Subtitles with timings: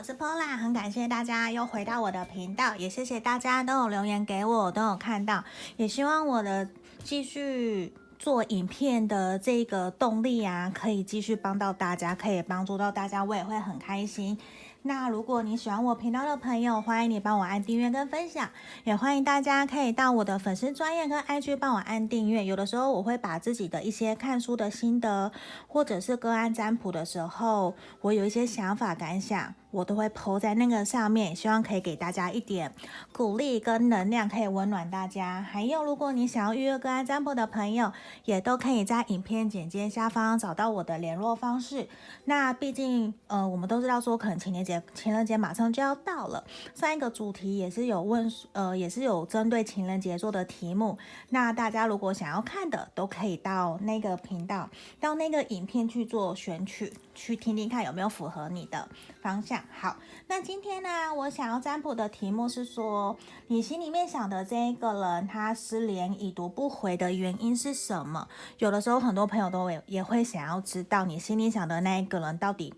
[0.00, 5.44] 我是 Pola，很感谢大家又回到我的频道，也谢谢大家都有留言给我，都有看到，
[5.76, 6.66] 也希望我的
[7.04, 14.38] 继续做影片的这个动力啊，可以继续帮到大家，可以帮助到大家，我也会很开心。
[14.80, 18.48] 那如果你喜欢我频道的朋友，欢迎你帮我按订阅跟分享，
[18.84, 22.42] 也欢迎大家可以到我的粉丝专页跟 IG 帮我按订阅。
[22.46, 25.30] 有的时候我会把自己的一些看书的心得，
[25.68, 29.54] 或者是个案占卜的时候，我有一些想法感想。
[29.70, 32.72] 我都会 po 在那个上面，希望可以给大家一点
[33.12, 35.40] 鼓励跟能量，可以温暖大家。
[35.40, 37.92] 还有，如果你想要预约个案占卜的朋友，
[38.24, 41.88] 也都可以在影片简介下方找到我的联络方式。
[42.24, 46.44] 那毕竟，呃，我们都知道说，可能情人节，情人节马上就要到了。
[46.74, 50.98] 上一个主题也是有问，呃，也是有针对情人节做的题目。
[51.28, 54.68] 那大家如果想要看的，都可以到那个频道，
[54.98, 56.92] 到那个影片去做选取。
[57.22, 58.88] 去听听看有没有符合你的
[59.20, 59.62] 方向。
[59.70, 59.94] 好，
[60.26, 63.14] 那今天呢，我想要占卜的题目是说，
[63.48, 68.26] 你心里面想的这一个人，他失联已读不回的原因是什么？
[68.56, 72.72] 有的时候，很多朋友都会也会想要知道，你心里想的那一个人到底。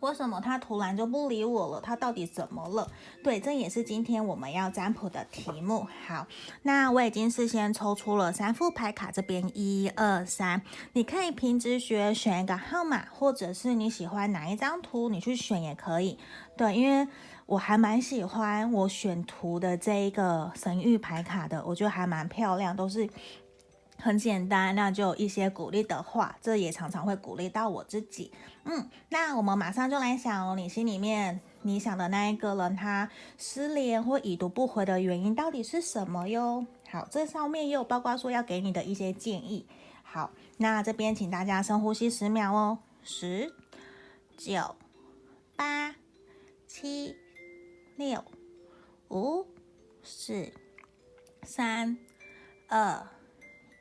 [0.00, 1.80] 为什么他突然就不理我了？
[1.80, 2.88] 他到底怎么了？
[3.22, 5.86] 对，这也是今天我们要占卜的题目。
[6.06, 6.26] 好，
[6.62, 16.16] 那我已经事先抽出了三副牌卡，这边一二三，你可以凭直觉选一个号码，或者是你喜欢哪一张图，你去选也可以。
[16.56, 17.08] 对，因为
[17.46, 23.08] 我还蛮喜欢我选图的这一个神域牌卡的，我觉得还蛮漂亮，都是。
[24.00, 28.32] 很简单，那就一些鼓励的话，这也常常会鼓励到我自己。
[28.64, 36.64] 嗯，那我们马上就来想哦，你心里面你想的那一个人，他失联或已读不回的原因到底是什么哟？
[36.90, 39.66] 好，这上面也有包括说要给你的一些建议。
[40.02, 43.52] 好，那这边请大家深呼吸十秒哦，十、
[44.36, 44.76] 九、
[45.56, 45.94] 八、
[46.66, 47.16] 七、
[47.96, 48.24] 六、
[49.08, 49.44] 五、
[50.02, 50.52] 四、
[51.42, 51.98] 三、
[52.68, 53.17] 二。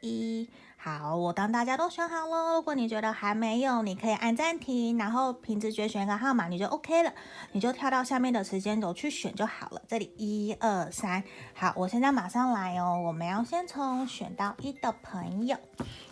[0.01, 0.49] 一
[0.79, 2.53] 好，我当大家都选好了。
[2.53, 7.11] 如果你觉得还没有，你可以按暂停，然后凭直觉选一个号码，你就 OK 了，
[7.51, 9.81] 你就跳到下面的时间轴去选就好了。
[9.87, 11.23] 这里一二三，
[11.55, 13.01] 好，我现在马上来哦。
[13.05, 15.57] 我们要先从选到一的朋友，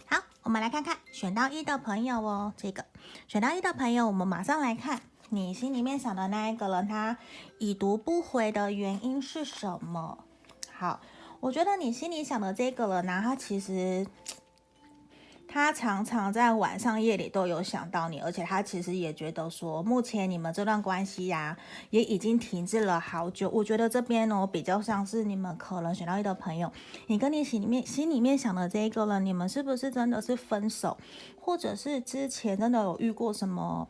[0.08, 2.52] 好，我们来看看选到一的朋友哦。
[2.58, 2.84] 这个
[3.28, 7.18] 选到一的朋友，我们马上来看你心里面想的那一个人，他
[7.60, 10.18] 已读不回的原因是什么？
[10.74, 11.00] 好。
[11.46, 14.04] 我觉得你心里想的这个人呢，他其实
[15.48, 21.56] 他常常在晚上夜里都有想到你，而且他其实也觉得说，目前你们这段关系呀，
[21.92, 23.48] 也已经停滞了好久。
[23.52, 26.72] 我觉得这边呢，比较像是你们可能选到一的朋友，
[27.06, 30.98] 你跟你心里面心里面想的这个人，你们是不是真的是分手，
[31.40, 33.88] 或者是之前真的有遇过什么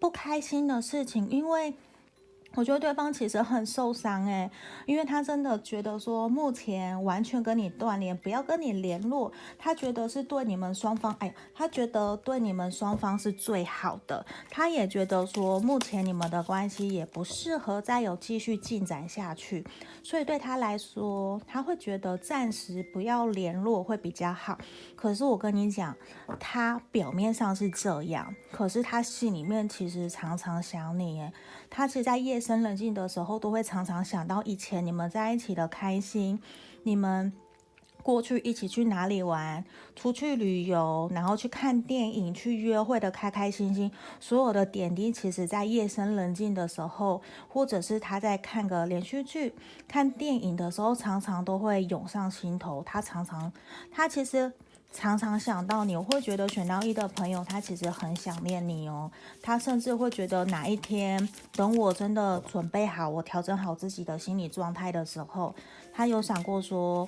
[0.00, 1.28] 不开心的事情？
[1.28, 1.74] 因为
[2.56, 4.50] 我觉得对方其实很受伤诶，
[4.86, 19.66] 因为他真的觉得说目前完全跟你断联，不要跟你联络，他觉得是对你们双方，哎，他觉得对你们双方是最好的，他也觉得说目前你们的关系也不适合再有继续进展下去，
[20.02, 24.56] 所以对他来说，他会觉得暂时不要联络会比较好。
[24.94, 25.94] 可是我跟你讲，
[26.38, 31.32] 他表面上是这样，可是他心里面其实常常想你，诶，
[31.76, 36.40] 他其实，在夜深人静的时候，都会常常想到以前你们在一起的开心，
[36.84, 37.32] 你们
[38.00, 39.64] 过去一起去哪里玩，
[39.96, 43.90] 出去旅游，然后去看电影、去约会的开开心心，
[44.20, 49.52] 所有的点滴，其实在夜深人静的时候，或者是他在看个连续剧、
[49.88, 52.84] 看电影的时候，常常都会涌上心头。
[52.86, 53.52] 他常常，
[53.90, 54.52] 他其实。
[54.96, 59.10] 常常想到你，我会觉得选到一的朋友，他其实很想念你哦。
[59.42, 65.54] 他甚至会觉得哪一天，等我真的准备好，我调整好自己的心理状态的时候，
[65.92, 67.06] 他有想过说，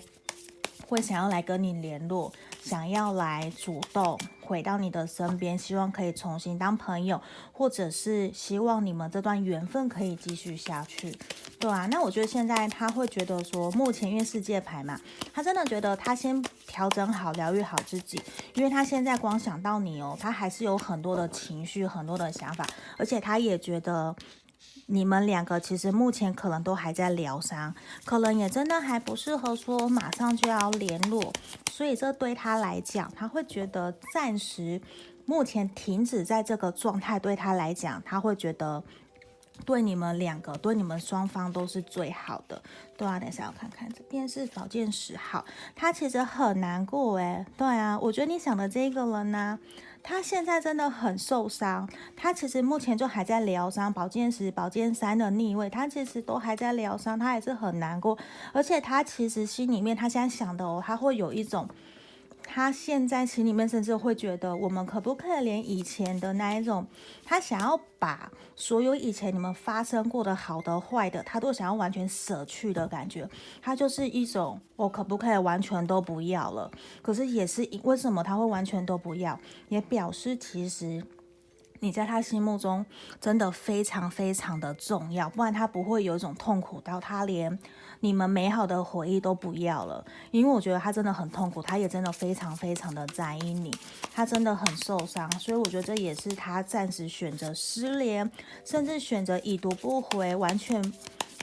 [0.88, 2.30] 会想要来跟你联络，
[2.66, 7.22] 想要来主动回到你的身边，希望可以重新当朋友，
[7.52, 11.16] 或者是希望你们这段缘分可以继续下去。
[11.60, 15.00] 对啊，那我觉得现在他会觉得说，目前因为世界牌嘛，
[15.32, 18.20] 他真的觉得他先调整好、疗愈好自己，
[18.54, 22.66] 因为他现在光想到你哦，他还是有很多的情绪、很多的想法，
[22.98, 24.12] 而且他也觉得
[24.86, 27.74] 你们两个其实目前可能都还在疗伤，
[28.04, 31.32] 可能也真的还不适合说马上就要联络，
[31.70, 34.80] 所以这对他来讲，他会觉得暂时
[35.24, 38.82] 目前停止在这个状态，对他来讲，他会觉得。
[39.64, 42.62] 对你们两个，对你们双方都是最好的。
[42.94, 45.42] 对啊，等下我看看，这边是宝剑十号，
[45.74, 47.44] 他其实很难过诶。
[47.56, 49.58] 对啊，我觉得你想的这个人呢，
[50.08, 53.92] 他现在真的很受伤，他其实目前就还在疗伤。
[53.92, 58.16] 宝剑十、宝剑三的逆位，他其实都还在疗伤，他也是很难过，
[58.52, 61.68] 而且他其实心里面他现在想的哦，他会有一种。
[62.56, 66.86] 他现在心里面甚至会觉得，我们可不可以连以前的那一种，
[67.22, 73.28] 他想要把所有以前你们发生过的好的坏的，他都想要完全舍去的感觉。
[73.60, 76.70] 他就是一种，我可不可以完全都不要了？
[77.02, 79.38] 可是也是为什么他会完全都不要？
[79.68, 81.04] 也表示其实。
[81.80, 82.84] 你在他心目中
[83.20, 87.56] 真的非常非常的重要，不然他不会有一种痛苦到他连
[88.00, 90.04] 你们美好的回忆都不要了。
[90.30, 93.70] 因为我觉得他真的很痛苦，他也真的非常非常的在意你，
[94.14, 98.30] 他真的很受伤，所以我觉得这也是他暂时选择失联，
[98.64, 100.92] 甚至选择已读不回，完全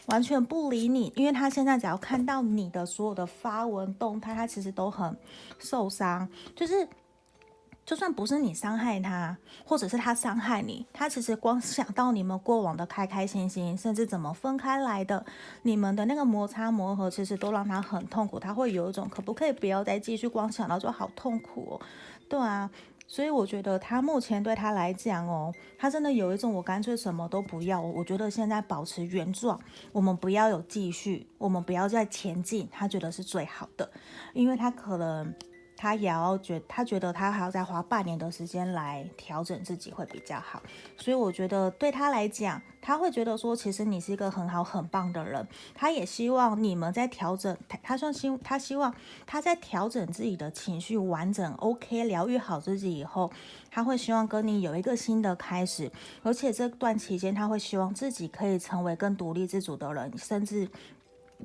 [0.08, 1.12] 完全不理你。
[1.16, 5.18] 因为他现在只要看到你的所有的发文动态，他其实都很
[5.60, 6.88] 受伤，就是。
[7.86, 15.26] 就算不是你伤害他，或者是他伤害你，他其实光想到你们过往的开开心心，甚至怎么分开来的，
[15.64, 18.40] 你们的那个摩擦磨合，其实都让他很痛苦。
[18.40, 21.82] 他会有一种可不可以不要再继续，光想到就好痛苦哦。
[22.30, 22.72] 对啊，
[23.06, 27.82] 所以我觉得他目前对他来讲哦，他真的有一种我干脆什么都不要。
[27.82, 29.60] 我觉得现在保持原状，
[29.92, 33.92] 我们不要有继续，我们不要再前进，他觉得是最好的，
[34.34, 35.36] 因为他可能。
[35.76, 40.62] 他也要觉，他觉得他还要再花半年的时间来调整自己会比较好，
[40.98, 45.46] 所以我觉得对他来讲，他会觉得说，其实你是一个很好很棒的人。
[45.76, 48.94] 他也希望你们在调整，他说希他希望
[49.26, 53.30] 他在调整自己的情绪完整，OK，疗愈好自己以后，
[53.70, 55.92] 他会希望跟你有一个新的开始，
[56.22, 60.70] 而且这段期间他会希望自己可以成为更独立自主的人，甚至。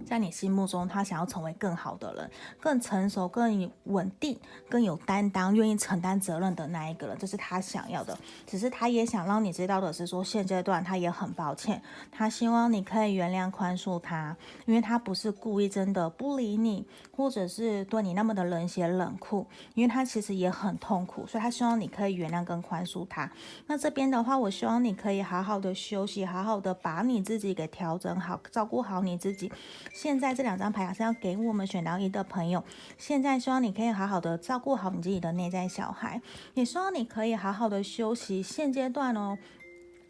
[0.04, 2.30] 在你心目中，他想要成为更好的人，
[2.60, 8.16] 更成熟、更稳定、更有担当、愿意承担责任的那一个人，这是他想要的。
[8.46, 14.36] 只是他也想让你知道的是说，现阶段他也很抱歉，他希望你可以原谅、宽恕他，
[14.66, 16.86] 因为他不是故意真的不理你，
[17.16, 23.30] 或者是对你那么的冷血冷酷，因为他其实也很痛苦，所以他希望你可以原谅跟宽恕他。
[23.66, 29.50] 那这边的话，我希望你可以好好的休息，好好的把你自己给调整好，照顾好你自己。
[29.92, 32.62] 现在这两张牌还是要给我们选到一的朋友。
[32.96, 36.20] 现在希望你可以好好的照顾好你自己的内在小孩，
[36.54, 38.42] 也希望你可以好好的休息。
[38.42, 39.36] 现阶段哦，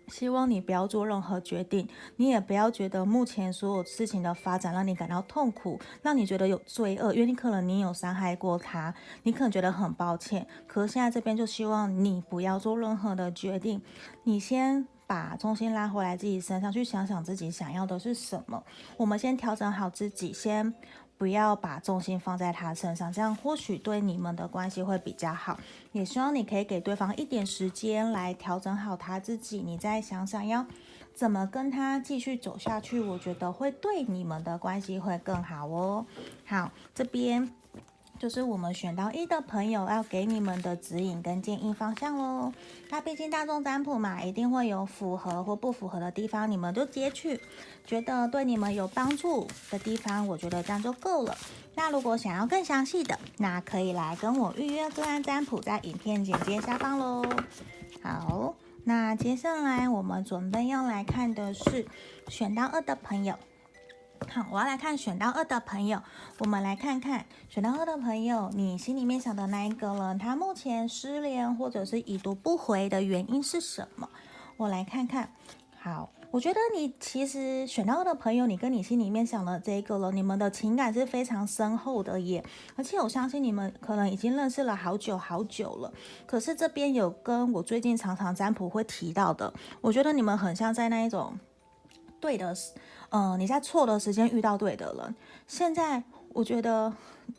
[0.09, 10.47] 希望你不要做任何决定，你也不要觉得目前所有事情的发展让你感到痛苦，让你觉得有罪恶，因为你可能你有伤害过他，你可能觉得很抱歉。
[10.67, 13.81] 可是现在这边就希望你不要做任何的决定，
[14.25, 14.87] 你先。
[15.09, 18.63] 把重心拉回来自己身上，去想想自己想要的是什么。
[18.99, 20.73] 我们先调整好自己，先
[21.17, 25.59] 不要把重心放在他身上，这样或许对你们的关系会比较好。
[25.93, 30.67] 也希望你可以给对方一点时间来调整好他自己，你再想想要
[31.15, 33.01] 怎么跟他继续走下去。
[33.01, 36.05] 我觉得会对你们的关系会更好哦。
[36.45, 37.51] 好，这边。
[38.19, 42.53] 就是我们选到一的朋友要给你们的指引跟建议方向喽。
[42.91, 47.41] 那毕竟大众占卜嘛，一定会有符合或不符合的地方，你们就接去
[47.87, 51.37] 觉得对你们有帮助的地方，我觉得这样就够了。
[51.77, 57.25] 那如果想要更详细的，那可以来跟我预约个案占卜，在影片简介下方喽。
[58.03, 61.87] 好，那接下来我们准备要来看的是
[62.27, 63.37] 选到二的朋友。
[64.31, 66.03] 好，我要来看选到二的朋友，
[66.41, 74.09] 我们来看看选到二的朋友，你心里面想的那一个人，他目前失联或者是已读不回的原因是什么？
[74.59, 75.33] 我来看看。
[75.81, 82.45] 好，我觉得你其实选到二的朋友，你跟你心里面想的这个人，你们的情感是非常深厚的耶，
[82.77, 85.91] 而且我相信你们可能已经认识了好久好久了。
[86.27, 91.39] 可是这边有跟我最近常常占卜会提到的，我觉得你们很像在那一种
[92.21, 92.55] 对的。
[93.11, 95.15] 嗯、你在错的时间遇到对的人。
[95.47, 96.93] 现在我觉得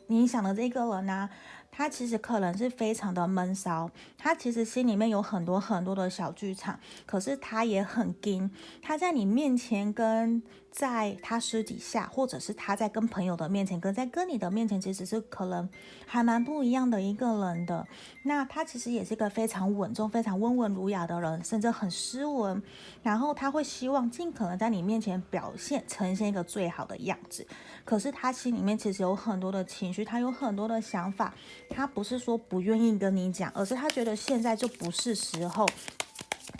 [0.06, 1.28] 你想的这个人呢、
[1.70, 8.50] 他其实可能是非常的闷骚，他其实心里面有很多很多的小剧场，可是他也很硬，
[8.82, 10.42] 他在你面前跟。
[10.70, 15.68] 在他私底下，或者是他在跟朋友的面前，跟在跟你的面前，其实是可能
[16.06, 17.86] 还蛮不一样的一个人的。
[18.22, 22.62] 那他其实也是一个非常稳重、非常温文儒雅的人，甚至很斯文。
[23.02, 27.46] 然后他会希望尽可能在你面前表现、呈现一个最好的样子。
[27.84, 31.34] 可是他心里面其实有很多的情绪，他有很多的想法。
[31.68, 35.66] 他不是说不愿意跟你讲，而是他觉得现在就不是时候。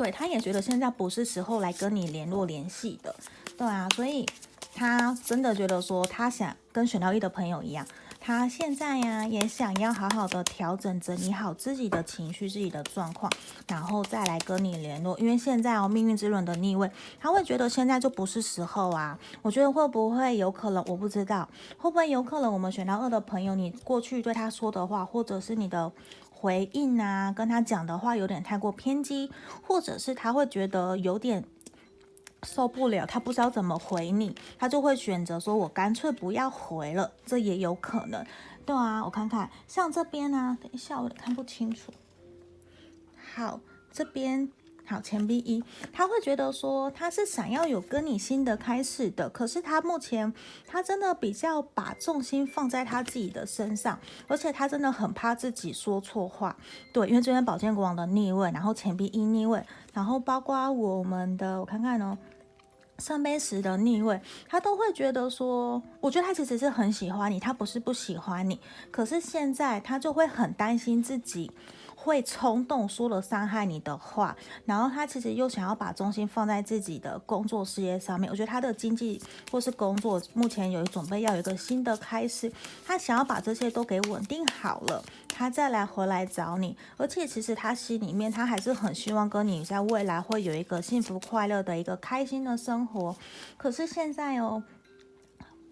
[0.01, 3.15] 对，他也觉得现在不是时候来跟你联络联系的，
[3.59, 4.25] 对啊，所以
[4.75, 7.87] 他真的觉得说，他想跟选到一的朋友一样，
[8.19, 13.31] 他现在呀也想要好好的调整整理好自己的情绪、自己的状况，
[13.69, 15.19] 然后再来跟你联络。
[15.19, 16.91] 因为现在哦，命运之轮的逆位，
[17.21, 19.19] 他会觉得现在就不是时候啊。
[19.43, 25.93] 我觉得会不会有可能，我不知道会不会有可能，我们选到二的朋友，你过去对他说的话，或者是你的。
[26.41, 29.31] 回应啊，跟他讲的话有点太过偏激，
[29.63, 31.45] 或者是他会觉得有点
[32.45, 38.25] 受不了，他不知道怎么回你，他就会选择说：“我干脆不要回了。”这也有可能，
[38.65, 41.93] 对啊，我看看，像这边呢、啊，等一下，我看不清楚。
[43.35, 43.61] 好，
[43.93, 44.51] 这边。
[44.91, 50.35] 好，钱币一，他会觉得说他是想要有跟你新的开始的，可是他目前
[50.67, 56.57] 他真的比较把重心放在他自己的身上，而且他真的很怕自己说错话。
[56.93, 62.19] 对，因为这边宝剑国王的逆位，然后钱币一逆位，然后包括我们的，我看看哦，
[62.99, 68.59] 圣杯十的逆位，他都会觉得说，我觉得他其实是很喜欢你，他不是不喜欢你，
[68.91, 71.49] 可是现在他就会很担心自己。
[72.03, 78.31] 会冲动说了伤害你的话，然后他其实又想要把重心放在自己的工作事业上面。
[78.31, 82.51] 我觉得他的经济或是工作目前有准备要有一个新的开始，
[82.87, 86.75] 他想要把这些都给稳定好了，他再来回来找你。
[86.97, 93.15] 而且其实他心里面他还是很希望跟你在未来会有一个幸福快乐的一个开心的生活。
[93.59, 94.63] 可是现在哦。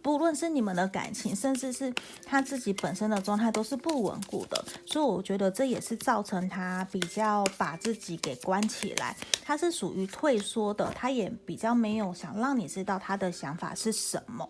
[0.00, 1.92] 不论是你们的感情，甚至是
[2.24, 14.48] 他自己本身的状态，都是不稳固的，所以我觉得这也是造成他比较把自己给关起来，他是属于退缩的，他也比较没有想让你知道他的想法是什么。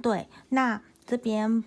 [0.00, 1.62] 对，那这边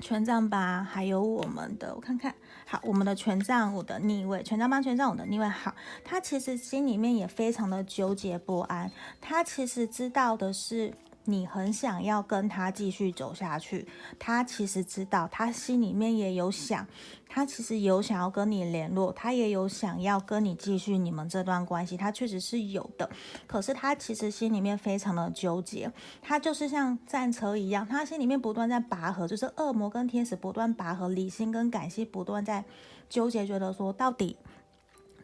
[0.00, 2.34] 权杖八，还有我们的，我看看，
[2.64, 5.74] 好，我们的权杖五的逆位，权杖八，权杖五的逆位，好，
[6.04, 10.94] 他其实心里面也非常的纠结不安，他其实知道的是。
[11.26, 13.86] 你很想要跟他继续走下去，
[14.18, 16.86] 他其实知道，他心里面也有想，
[17.28, 23.10] 他其实有想要跟你联络，他也有想要跟你继续你们这段关系，他确实是有的。
[23.46, 25.90] 可是他其实心里面非常的纠结，
[26.22, 32.64] 他就是像战车一样，他心里面不断在拔河，就是恶魔跟天使不断拔河，理性跟感性不断在
[33.08, 34.36] 纠结，觉得说到底。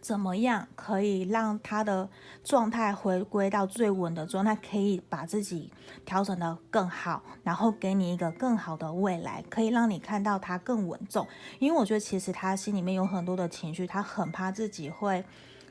[0.02, 2.08] 怎么样可以让他的
[2.42, 4.56] 状态回归到最稳的状态？
[4.56, 5.70] 可以把自己
[6.04, 11.26] 调整得更好，然后给你一个更好的未来，可以让你看到他更稳重。
[11.60, 15.24] 因为我觉得其实他心里面有很多的情绪，他很怕自己会。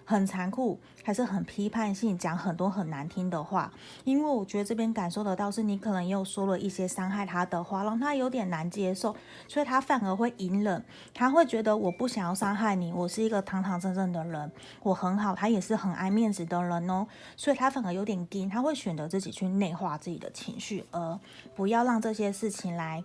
[0.06, 3.72] 很残酷，还是很批判性，讲很多很难听的话。
[4.04, 9.16] 因为我觉得这边感受得到，是你可能又说了一些伤害他的话，让他有点难接受，
[9.48, 10.84] 所以他反而会隐忍。
[11.14, 14.52] 他会觉得我不想要伤害你，我是一个堂堂正正的人，
[14.84, 21.20] 我很好，他也是很爱面子的人哦，所以他反而有点硬，他会选择自己去内化自己的情绪，而
[21.56, 23.04] 不要让这些事情来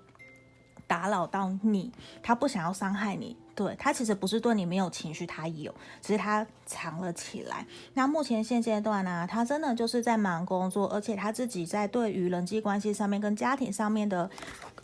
[0.86, 1.92] 打扰到你。
[2.22, 3.36] 他不想要伤害你。
[3.54, 7.66] 对，他其实不是对你没有情绪，他有，只是他藏了起来。
[7.94, 14.28] 那目前现阶段呢、他真的就是在忙工作，而且他自己在对于人际关系上面跟家庭上面的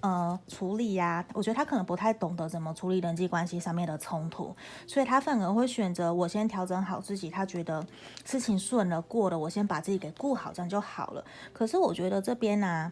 [0.00, 4.56] 呃处理呀、我觉得他可能不太懂得怎么处理人际关系上面的冲突，
[4.86, 7.86] 所以他反而会选择我先调整好自己，他觉得
[8.24, 11.22] 事情顺了过了，我先把自己给顾好，这样就好了。
[11.52, 12.90] 可是我觉得这边呢、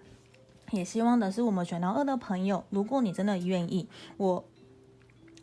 [0.70, 4.44] 也希望的是我们选到二的朋友，如果你真的愿意，我。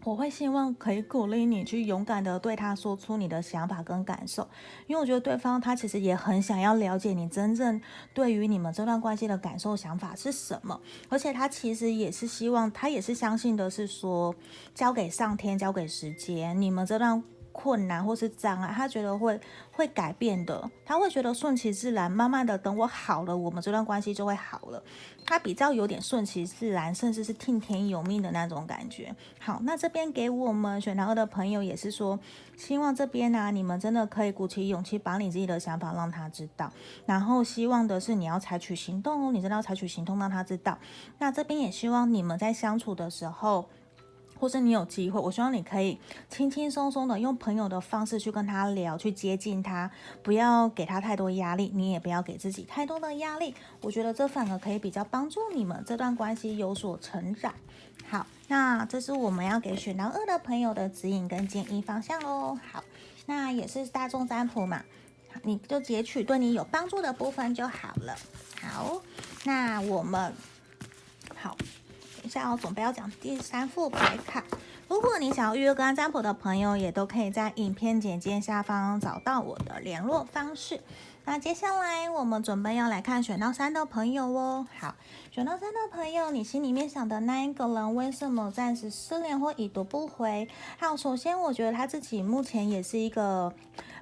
[0.04, 4.48] 我会希望可以鼓励你去勇敢的对他说出你的想法跟感受，
[4.86, 7.82] 因为我觉得对方他其实也很想要了解你真正
[8.14, 10.80] 对于你们这段关系的感受想法是什么，
[11.10, 14.34] 而且他其实也是希望，他也是相信的是说，
[14.74, 17.22] 交给上天，交给时间，你们这段。
[17.58, 24.84] 困难或是障碍，他觉得会会改变的，他会觉得顺其自然，慢慢的等我好了，我们这段关系就会好了。
[25.26, 29.14] 他比较有点顺其自然，甚至是听天由命的那种感觉。
[29.40, 32.20] 好，那这边给我们选到二的朋友也是说，
[32.56, 36.72] 希望这边呢、啊，你们真的可以鼓起勇气，把你自己的想法让他知道，
[37.08, 40.78] 然后希望的是你要采取行动哦，你真的要采取行动让他知道。
[41.18, 43.68] 那这边也希望你们在相处的时候。
[44.40, 49.90] 或是你有机会，我希望你可以轻轻松松的用朋友的方式去跟他聊，去接近他，
[50.22, 53.54] 不要给他太多压力，你也不要给自己太多的压力。
[53.82, 57.54] 我觉得这反而可以比较帮助你们这段关系有所成长。
[58.08, 62.58] 好，那这是我们要给选到二的朋友的指引跟建议方向喽。
[62.72, 62.84] 好，
[63.26, 64.82] 那也是大众占卜嘛，
[65.44, 68.16] 你就截取对你有帮助的部分就好了。
[68.62, 69.02] 好，
[69.44, 70.34] 那我们
[71.36, 71.58] 好。
[72.28, 74.44] 下，我准备要讲第三副牌卡。
[74.88, 80.82] 如果你想要预约个案占卜的朋友，也都可以在影片简介下方找到我的联络方式。
[81.26, 84.66] 那接下来我们准备要来看选到三的朋友哦。
[84.80, 84.96] 好，
[85.30, 90.48] 选到三的朋友，你心里面想的那一个人为什么暂时失联或已读不回？
[90.80, 93.54] 好，首先我觉得他自己目前也是一个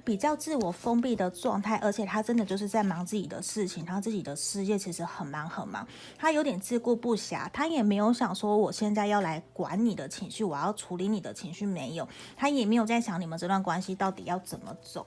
[0.06, 5.84] 比较自我封闭的状态，而且他真的就是在忙自己的事情，他自己的事业其实很忙很忙，
[6.16, 15.04] 他有点自顾不暇，他也没有想说我现在要来管你的情绪，我要处理你的情绪，没有，他也没有在想你们这段关系到底要怎么走。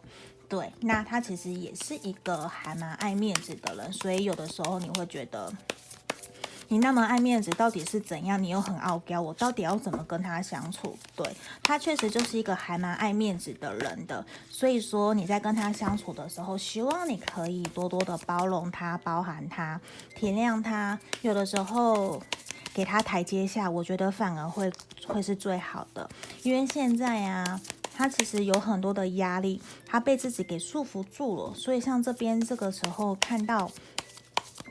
[0.50, 5.50] 对，那他其实也是一个还蛮爱面子的人，所以有的时候你会觉得，
[6.70, 8.42] 你那么爱面子到底是怎样？
[8.42, 10.96] 你又很傲娇，我到底要怎么跟他相处？
[11.16, 11.28] 对，
[11.64, 19.82] 他确实就是一个还蛮爱面子的人的，所以说你在跟他相处的时候，希望你可以多多的包容他、包含他、
[20.16, 22.22] 体谅他，有的时候
[22.74, 24.72] 给他台阶下，我觉得反而会
[25.08, 26.08] 会是最好的，
[26.44, 27.60] 因为现在呀。
[28.02, 33.70] 他其实有很多的压力，他被自己给束缚住了，所以像这边这个时候看到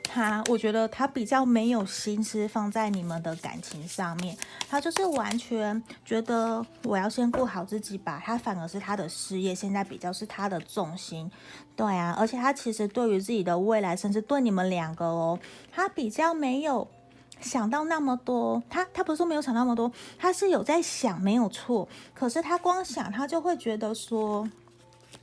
[0.09, 4.37] 他，我觉得他比较没有心思放在你们的感情上面，
[4.69, 11.31] 他就是完全觉得我要先顾好自己吧，他反而是他的事业现在比较是他的重心，
[11.77, 15.39] 对啊，而且他其实对于自己的未来，甚至对你们两个哦，
[15.71, 16.89] 他比较没有。
[17.41, 21.89] 想到那么多，他他不是说没有想那么多，他是有在想，没有错。
[22.13, 24.51] 可是他光想，他就会觉得说，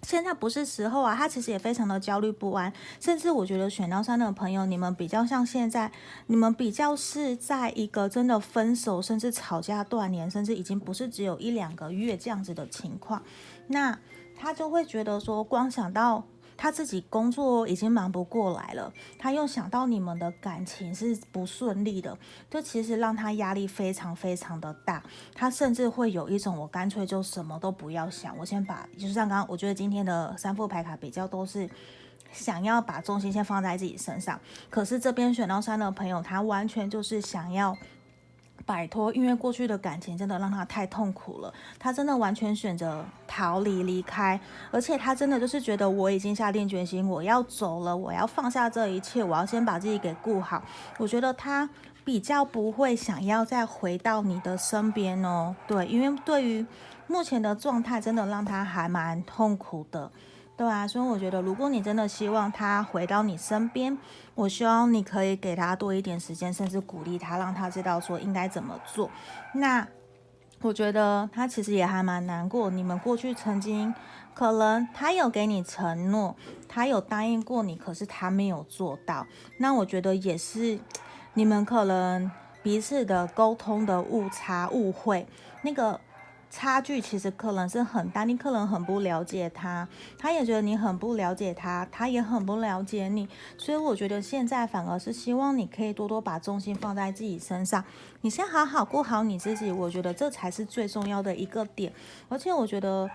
[0.05, 1.15] 现在不是时候啊。
[1.15, 5.91] 他其实也非常的焦虑不安，甚至我觉得选到三的朋友，你们比较像现在，
[6.27, 13.23] 你们比较是在一个真的分手，甚至吵架断联，甚至已经不是只有一两个月这样子的情况。
[13.67, 13.97] 那
[14.35, 16.23] 他就会觉得说，光想到。
[16.57, 22.17] 他自己工作已经忙不过来了，他又想到你们的感情是不顺利的，
[22.49, 25.03] 就其实让他压力非常非常的大。
[25.33, 31.69] 他甚至会有一种，我干脆就什么都不要想，我先把，就是像刚刚，我觉得今天的三副牌卡比较都是
[32.31, 34.39] 想要把重心先放在自己身上。
[34.69, 37.77] 可是这边选到三的朋友，他完全就是想要。
[38.65, 44.39] 摆脱，因为过去的感情真的让他太痛苦了，他真的完全选择逃离离开，
[44.71, 50.63] 而且他真的就是觉得我已经下定决心，我要走了，我要放下这一切，我要先把自己给顾好。
[50.97, 51.69] 我觉得他
[52.03, 56.65] 比较不会想要再回到你的身边哦，对，因为对于
[57.07, 60.11] 目前的状态，真的让他还蛮痛苦的。
[60.57, 63.97] 对啊，所以我觉得，如果你真的希望他回到你身边，
[64.35, 69.11] 我希望你可以给他多一点时间，甚至鼓励他，让他知道说应该怎么做。
[69.53, 69.85] 那
[70.61, 72.69] 我觉得他其实也还蛮难过。
[72.69, 73.93] 你们过去曾经
[74.33, 76.33] 可能他有给你承诺，
[76.69, 79.27] 他有答应过你，可是他没有做到。
[79.57, 80.79] 那我觉得也是
[81.33, 82.31] 你们可能
[82.63, 85.27] 彼此的沟通的误差、误会
[85.63, 85.99] 那个。
[86.57, 89.85] 差距其实可能是很大，你可能很不了解他，
[90.17, 97.83] 他也觉得你很不了解他，他也很不了解你，所以我觉得现在反而是希望你可以多多把重心放在自己身上，
[98.21, 101.91] 你先好好顾好你自己，我觉得这才是最重要的一个点，
[102.29, 103.09] 而且我觉得。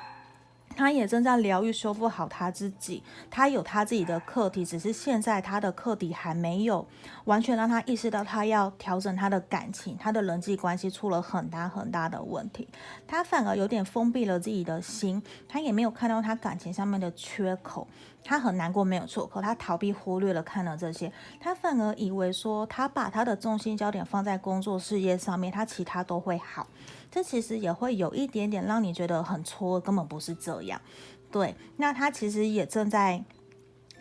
[0.76, 6.86] 他也正在疗愈、修复好他自己，他有他自己的课题，只是现在他的课题还没有
[7.24, 12.66] 完全让他意识到，他要调整他的感情，他的人际关系出了很大很大的问题，
[13.06, 17.86] 他反而有点封闭了自己的心，他也没有看到他感情上面的缺口，
[18.24, 26.66] 他很难过没有错，可他逃避、忽略了看了这些，他反而以为说他把他的重心焦点放在工作事业上面，他其他都会好。
[27.10, 30.80] 这其实也会有一点点让你觉得很戳，根本不是这样。
[31.30, 33.24] 对，那他其实也正在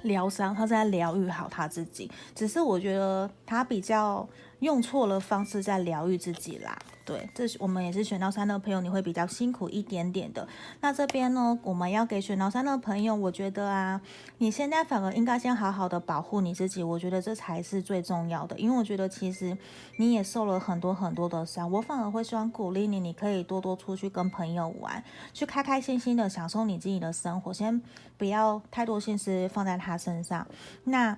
[0.03, 4.27] 疗伤，他在疗愈好他自己，只是我觉得他比较
[4.59, 6.77] 用错了方式在疗愈自己啦。
[7.05, 10.47] 对，这是我们也是选到三的朋友，你会比较辛苦一点点的。
[10.79, 13.99] 那这边呢，我们要给选到三的朋友，我觉得啊，
[14.37, 18.59] 你现在反而应该先好好的保护你自己，我觉得这才是最重要的。
[18.59, 19.57] 因为我觉得其实
[19.97, 27.81] 你也受了很多很多的伤，我反而会希望鼓励你，你可以多多出去跟朋友玩，去开开心心的享受你自己的生活，先
[28.19, 30.45] 不要太多心思放在他身上。
[30.83, 31.17] 那。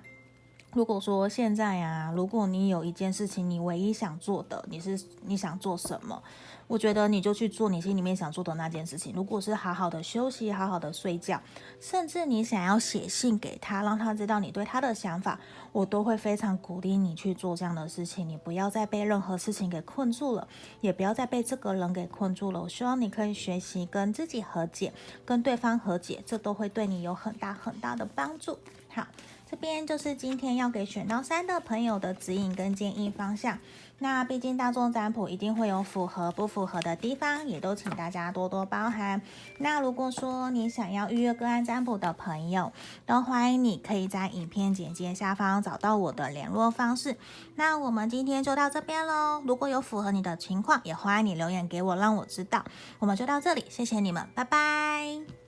[0.74, 6.22] 如果说现在呀、如果你有一件事情，你唯一想做的，你是你想做什么？
[6.66, 9.12] 我觉得你就去做你心里面想做的那件事情。
[9.14, 11.38] 如果是好好的休息，好好的睡觉，
[11.78, 15.38] 甚至你想要写信给他，让他知道你对他的想法，
[15.72, 18.26] 我都会非常鼓励你去做这样的事情。
[18.26, 20.48] 你不要再被任何事情给困住了，
[20.80, 22.62] 也不要再被这个人给困住了。
[22.62, 24.90] 我希望你可以学习跟自己和解，
[25.26, 28.58] 跟对方和解，这都会对你有很大很大的帮助。
[28.88, 29.06] 好。
[29.52, 33.58] 这边就是今天要给选到三的朋友的指引跟建议方向。
[33.98, 39.20] 那毕竟大众占卜一定会有符合不符合的地方，也都请大家多多包涵。
[39.58, 42.72] 那如果说你想要预约个案占卜的朋友，
[43.04, 47.18] 都欢迎你可以在影片简介下方找到我的联络方式。
[47.54, 49.42] 那我们今天就到这边喽。
[49.46, 52.64] 如果有符合你的情况，也欢迎你留言给我，让我知道。
[52.98, 55.41] 我们就到这里，谢谢你们，拜拜。